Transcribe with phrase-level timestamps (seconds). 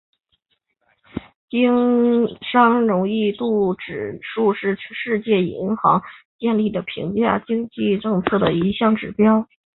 [1.51, 6.01] 经商容易度指数是世界银行
[6.39, 9.47] 建立的评价经济政策的一项指标。